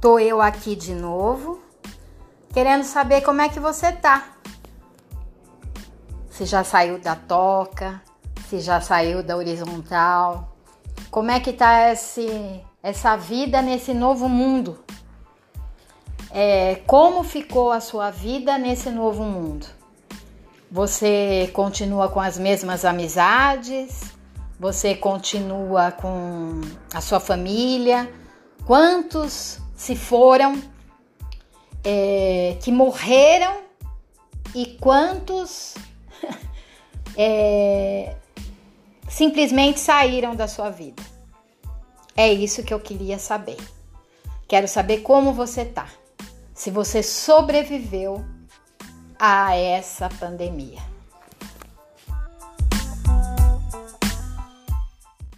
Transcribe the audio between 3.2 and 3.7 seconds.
como é que